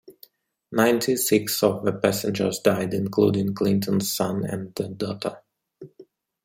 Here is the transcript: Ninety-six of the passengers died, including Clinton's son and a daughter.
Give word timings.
Ninety-six 0.71 1.61
of 1.61 1.85
the 1.85 1.93
passengers 1.93 2.57
died, 2.57 2.95
including 2.95 3.53
Clinton's 3.53 4.11
son 4.11 4.43
and 4.43 4.71
a 4.79 4.87
daughter. 4.89 5.43